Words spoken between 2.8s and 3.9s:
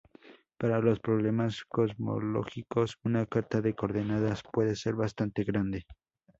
una carta de